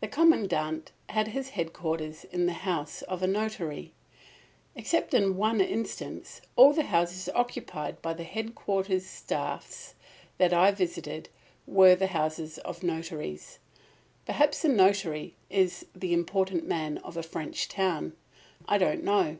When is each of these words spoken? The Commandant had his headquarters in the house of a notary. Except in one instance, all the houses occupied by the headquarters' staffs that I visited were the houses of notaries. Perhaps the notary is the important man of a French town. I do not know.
The 0.00 0.08
Commandant 0.08 0.90
had 1.10 1.28
his 1.28 1.50
headquarters 1.50 2.24
in 2.24 2.46
the 2.46 2.54
house 2.64 3.02
of 3.02 3.22
a 3.22 3.26
notary. 3.26 3.92
Except 4.74 5.12
in 5.12 5.36
one 5.36 5.60
instance, 5.60 6.40
all 6.56 6.72
the 6.72 6.84
houses 6.84 7.28
occupied 7.34 8.00
by 8.00 8.14
the 8.14 8.24
headquarters' 8.24 9.04
staffs 9.04 9.94
that 10.38 10.54
I 10.54 10.70
visited 10.70 11.28
were 11.66 11.94
the 11.94 12.06
houses 12.06 12.56
of 12.60 12.82
notaries. 12.82 13.58
Perhaps 14.24 14.62
the 14.62 14.70
notary 14.70 15.36
is 15.50 15.84
the 15.94 16.14
important 16.14 16.66
man 16.66 16.96
of 16.96 17.18
a 17.18 17.22
French 17.22 17.68
town. 17.68 18.14
I 18.66 18.78
do 18.78 18.86
not 18.86 19.02
know. 19.02 19.38